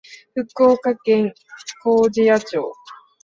[0.49, 1.31] 福岡県
[1.83, 2.73] 粕屋町